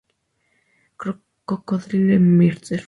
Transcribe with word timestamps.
Crocodile, 1.45 2.17
Mr. 2.19 2.79